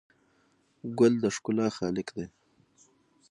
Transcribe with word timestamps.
ګل 0.97 1.13
د 1.23 1.25
ښکلا 1.35 1.67
خالق 1.77 2.07
دی. 2.15 2.25